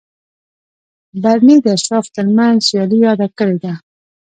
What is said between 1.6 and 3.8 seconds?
د اشرافو ترمنځ سیالي یاده کړې ده.